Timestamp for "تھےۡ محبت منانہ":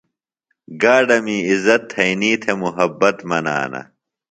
2.41-3.81